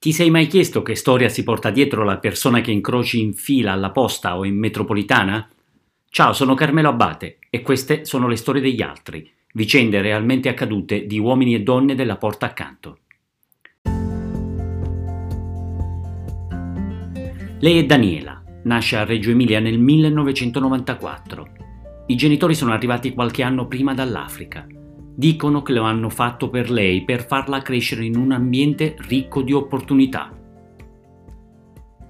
Ti 0.00 0.12
sei 0.12 0.30
mai 0.30 0.46
chiesto 0.46 0.82
che 0.82 0.94
storia 0.94 1.28
si 1.28 1.42
porta 1.42 1.70
dietro 1.70 2.04
la 2.04 2.18
persona 2.18 2.60
che 2.60 2.70
incroci 2.70 3.20
in 3.20 3.34
fila 3.34 3.72
alla 3.72 3.90
posta 3.90 4.38
o 4.38 4.44
in 4.44 4.56
metropolitana? 4.56 5.50
Ciao, 6.08 6.32
sono 6.32 6.54
Carmelo 6.54 6.90
Abate 6.90 7.38
e 7.50 7.62
queste 7.62 8.04
sono 8.04 8.28
le 8.28 8.36
storie 8.36 8.62
degli 8.62 8.80
altri, 8.80 9.28
vicende 9.54 10.00
realmente 10.00 10.48
accadute 10.48 11.04
di 11.04 11.18
uomini 11.18 11.56
e 11.56 11.62
donne 11.62 11.96
della 11.96 12.16
porta 12.16 12.46
accanto. 12.46 12.98
Lei 17.58 17.78
è 17.80 17.84
Daniela, 17.84 18.40
nasce 18.62 18.94
a 18.94 19.04
Reggio 19.04 19.30
Emilia 19.30 19.58
nel 19.58 19.80
1994. 19.80 21.48
I 22.06 22.14
genitori 22.14 22.54
sono 22.54 22.72
arrivati 22.72 23.12
qualche 23.12 23.42
anno 23.42 23.66
prima 23.66 23.94
dall'Africa. 23.94 24.64
Dicono 25.18 25.62
che 25.62 25.72
lo 25.72 25.82
hanno 25.82 26.10
fatto 26.10 26.48
per 26.48 26.70
lei, 26.70 27.02
per 27.02 27.26
farla 27.26 27.60
crescere 27.60 28.04
in 28.04 28.16
un 28.16 28.30
ambiente 28.30 28.94
ricco 28.98 29.42
di 29.42 29.52
opportunità. 29.52 30.32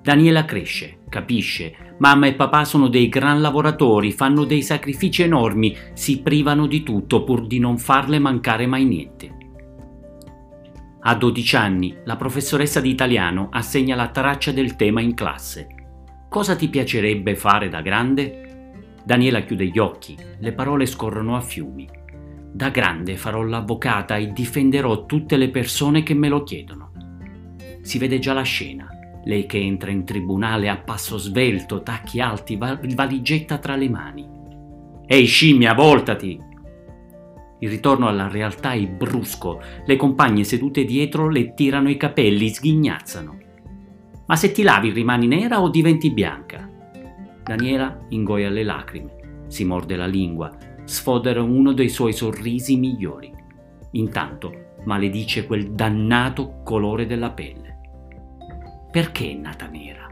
Daniela 0.00 0.46
cresce, 0.46 1.00
capisce, 1.10 1.96
mamma 1.98 2.28
e 2.28 2.32
papà 2.32 2.64
sono 2.64 2.88
dei 2.88 3.10
gran 3.10 3.42
lavoratori, 3.42 4.10
fanno 4.10 4.44
dei 4.44 4.62
sacrifici 4.62 5.20
enormi, 5.20 5.76
si 5.92 6.22
privano 6.22 6.66
di 6.66 6.82
tutto 6.82 7.24
pur 7.24 7.46
di 7.46 7.58
non 7.58 7.76
farle 7.76 8.18
mancare 8.18 8.66
mai 8.66 8.86
niente. 8.86 9.36
A 11.00 11.14
12 11.14 11.56
anni 11.56 11.94
la 12.04 12.16
professoressa 12.16 12.80
di 12.80 12.88
italiano 12.88 13.48
assegna 13.50 13.96
la 13.96 14.08
traccia 14.08 14.50
del 14.50 14.76
tema 14.76 15.02
in 15.02 15.12
classe. 15.12 15.66
Cosa 16.30 16.56
ti 16.56 16.70
piacerebbe 16.70 17.36
fare 17.36 17.68
da 17.68 17.82
grande? 17.82 18.70
Daniela 19.04 19.42
chiude 19.42 19.66
gli 19.66 19.78
occhi, 19.78 20.16
le 20.38 20.52
parole 20.54 20.86
scorrono 20.86 21.36
a 21.36 21.42
fiumi. 21.42 22.02
Da 22.54 22.68
grande 22.68 23.16
farò 23.16 23.42
l'avvocata 23.42 24.16
e 24.16 24.30
difenderò 24.32 25.06
tutte 25.06 25.36
le 25.36 25.50
persone 25.50 26.04
che 26.04 26.14
me 26.14 26.28
lo 26.28 26.44
chiedono. 26.44 26.92
Si 27.80 27.98
vede 27.98 28.20
già 28.20 28.32
la 28.32 28.42
scena, 28.42 28.88
lei 29.24 29.44
che 29.44 29.58
entra 29.58 29.90
in 29.90 30.04
tribunale 30.04 30.68
a 30.68 30.76
passo 30.76 31.18
svelto, 31.18 31.82
tacchi 31.82 32.20
alti, 32.20 32.56
valigetta 32.56 33.58
tra 33.58 33.74
le 33.74 33.88
mani. 33.88 34.28
Ehi 35.04 35.24
scimmia, 35.24 35.74
voltati! 35.74 36.40
Il 37.58 37.68
ritorno 37.68 38.06
alla 38.06 38.28
realtà 38.28 38.70
è 38.70 38.86
brusco, 38.86 39.60
le 39.84 39.96
compagne 39.96 40.44
sedute 40.44 40.84
dietro 40.84 41.28
le 41.28 41.54
tirano 41.54 41.90
i 41.90 41.96
capelli, 41.96 42.50
sghignazzano. 42.50 43.36
Ma 44.26 44.36
se 44.36 44.52
ti 44.52 44.62
lavi 44.62 44.90
rimani 44.90 45.26
nera 45.26 45.60
o 45.60 45.70
diventi 45.70 46.12
bianca? 46.12 46.70
Daniela 47.42 48.06
ingoia 48.10 48.48
le 48.48 48.62
lacrime, 48.62 49.44
si 49.48 49.64
morde 49.64 49.96
la 49.96 50.06
lingua, 50.06 50.56
sfodera 50.84 51.42
uno 51.42 51.72
dei 51.72 51.88
suoi 51.88 52.12
sorrisi 52.12 52.76
migliori. 52.76 53.32
Intanto 53.92 54.72
maledice 54.84 55.46
quel 55.46 55.72
dannato 55.72 56.60
colore 56.62 57.06
della 57.06 57.30
pelle. 57.30 57.78
Perché 58.90 59.30
è 59.30 59.34
nata 59.34 59.66
nera? 59.66 60.06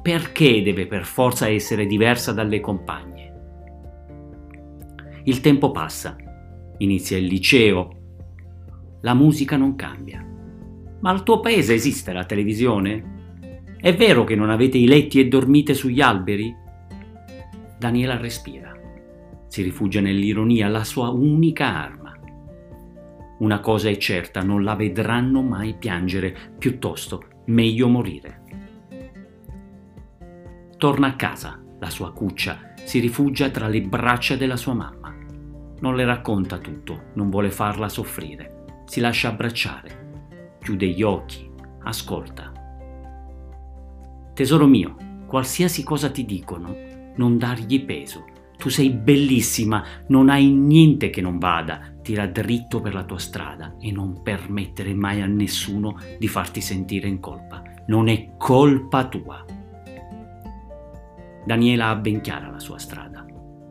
Perché 0.00 0.62
deve 0.62 0.86
per 0.86 1.04
forza 1.04 1.48
essere 1.48 1.86
diversa 1.86 2.32
dalle 2.32 2.60
compagne? 2.60 3.20
Il 5.24 5.40
tempo 5.40 5.70
passa, 5.70 6.16
inizia 6.78 7.16
il 7.16 7.26
liceo, 7.26 7.96
la 9.02 9.14
musica 9.14 9.56
non 9.56 9.76
cambia. 9.76 10.24
Ma 11.00 11.10
al 11.10 11.22
tuo 11.22 11.40
paese 11.40 11.74
esiste 11.74 12.12
la 12.12 12.24
televisione? 12.24 13.10
È 13.76 13.94
vero 13.94 14.24
che 14.24 14.36
non 14.36 14.50
avete 14.50 14.78
i 14.78 14.86
letti 14.86 15.20
e 15.20 15.28
dormite 15.28 15.74
sugli 15.74 16.00
alberi? 16.00 16.54
Daniela 17.78 18.16
respira 18.16 18.72
si 19.52 19.60
rifugia 19.60 20.00
nell'ironia, 20.00 20.66
la 20.68 20.82
sua 20.82 21.10
unica 21.10 21.66
arma. 21.66 22.16
Una 23.40 23.60
cosa 23.60 23.90
è 23.90 23.98
certa, 23.98 24.42
non 24.42 24.64
la 24.64 24.74
vedranno 24.74 25.42
mai 25.42 25.74
piangere, 25.74 26.34
piuttosto 26.58 27.24
meglio 27.48 27.86
morire. 27.88 28.44
Torna 30.78 31.08
a 31.08 31.16
casa, 31.16 31.62
la 31.78 31.90
sua 31.90 32.14
cuccia, 32.14 32.72
si 32.82 32.98
rifugia 32.98 33.50
tra 33.50 33.68
le 33.68 33.82
braccia 33.82 34.36
della 34.36 34.56
sua 34.56 34.72
mamma. 34.72 35.14
Non 35.80 35.96
le 35.96 36.06
racconta 36.06 36.56
tutto, 36.56 37.10
non 37.12 37.28
vuole 37.28 37.50
farla 37.50 37.90
soffrire, 37.90 38.84
si 38.86 39.00
lascia 39.00 39.28
abbracciare, 39.28 40.56
chiude 40.62 40.86
gli 40.86 41.02
occhi, 41.02 41.46
ascolta. 41.82 42.50
Tesoro 44.32 44.66
mio, 44.66 44.96
qualsiasi 45.26 45.84
cosa 45.84 46.08
ti 46.08 46.24
dicono, 46.24 46.74
non 47.16 47.36
dargli 47.36 47.84
peso 47.84 48.31
tu 48.62 48.68
sei 48.68 48.90
bellissima, 48.90 49.84
non 50.06 50.28
hai 50.28 50.48
niente 50.52 51.10
che 51.10 51.20
non 51.20 51.40
vada, 51.40 51.80
tira 52.00 52.28
dritto 52.28 52.80
per 52.80 52.94
la 52.94 53.02
tua 53.02 53.18
strada 53.18 53.74
e 53.80 53.90
non 53.90 54.22
permettere 54.22 54.94
mai 54.94 55.20
a 55.20 55.26
nessuno 55.26 55.98
di 56.16 56.28
farti 56.28 56.60
sentire 56.60 57.08
in 57.08 57.18
colpa. 57.18 57.60
Non 57.88 58.06
è 58.06 58.36
colpa 58.38 59.08
tua. 59.08 59.44
Daniela 61.44 61.88
ha 61.88 61.96
ben 61.96 62.20
chiara 62.20 62.50
la 62.50 62.60
sua 62.60 62.78
strada. 62.78 63.26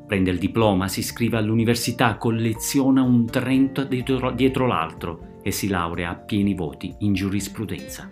Prende 0.05 0.29
il 0.29 0.39
diploma, 0.39 0.89
si 0.89 0.99
iscrive 0.99 1.37
all'università, 1.37 2.17
colleziona 2.17 3.01
un 3.01 3.25
Trento 3.27 3.85
dietro, 3.85 4.31
dietro 4.31 4.67
l'altro 4.67 5.37
e 5.41 5.51
si 5.51 5.69
laurea 5.69 6.09
a 6.09 6.15
pieni 6.15 6.53
voti 6.53 6.93
in 6.99 7.13
giurisprudenza. 7.13 8.09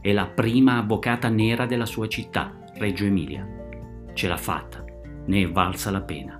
È 0.00 0.12
la 0.12 0.26
prima 0.26 0.78
avvocata 0.78 1.28
nera 1.28 1.64
della 1.64 1.86
sua 1.86 2.08
città, 2.08 2.58
Reggio 2.74 3.04
Emilia. 3.04 3.46
Ce 4.14 4.26
l'ha 4.26 4.36
fatta 4.36 4.82
ne 5.26 5.42
è 5.42 5.50
valsa 5.50 5.90
la 5.90 6.02
pena. 6.02 6.38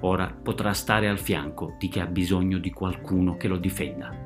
Ora 0.00 0.26
potrà 0.26 0.72
stare 0.72 1.08
al 1.08 1.18
fianco 1.18 1.76
di 1.78 1.88
chi 1.88 2.00
ha 2.00 2.06
bisogno 2.06 2.58
di 2.58 2.70
qualcuno 2.70 3.36
che 3.36 3.48
lo 3.48 3.56
difenda. 3.56 4.23